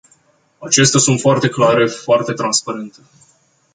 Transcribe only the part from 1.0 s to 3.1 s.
foarte clare, foarte transparente.